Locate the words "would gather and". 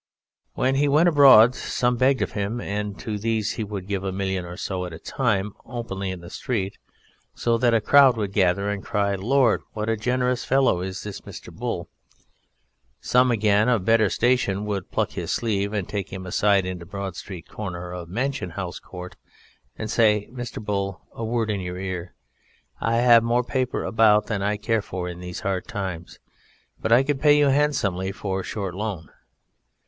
8.17-8.83